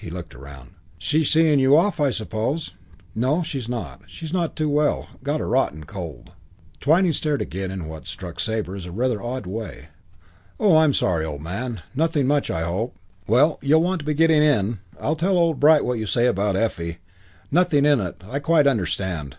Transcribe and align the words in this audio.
He 0.00 0.08
looked 0.08 0.34
around. 0.34 0.70
"She's 0.96 1.28
seeing 1.30 1.58
you 1.58 1.76
off, 1.76 2.00
I 2.00 2.08
suppose?" 2.08 2.72
"No, 3.14 3.42
she's 3.42 3.68
not. 3.68 4.00
She's 4.06 4.32
not 4.32 4.56
too 4.56 4.70
well. 4.70 5.08
Got 5.22 5.42
a 5.42 5.44
rotten 5.44 5.84
cold." 5.84 6.32
Twyning 6.80 7.12
stared 7.12 7.42
again 7.42 7.70
in 7.70 7.86
what 7.86 8.06
struck 8.06 8.40
Sabre 8.40 8.76
as 8.76 8.88
rather 8.88 9.20
an 9.20 9.26
odd 9.26 9.46
way. 9.46 9.88
"Oh, 10.58 10.78
I'm 10.78 10.94
sorry, 10.94 11.26
old 11.26 11.42
man. 11.42 11.82
Nothing 11.94 12.26
much, 12.26 12.50
I 12.50 12.62
hope. 12.62 12.96
Well, 13.26 13.58
you'll 13.60 13.82
want 13.82 13.98
to 13.98 14.06
be 14.06 14.14
getting 14.14 14.42
in. 14.42 14.78
I'll 14.98 15.16
tell 15.16 15.36
old 15.36 15.60
Bright 15.60 15.84
what 15.84 15.98
you 15.98 16.06
say 16.06 16.28
about 16.28 16.56
Effie. 16.56 16.96
Nothing 17.50 17.84
in 17.84 18.00
it. 18.00 18.24
I 18.26 18.38
quite 18.38 18.66
understand. 18.66 19.36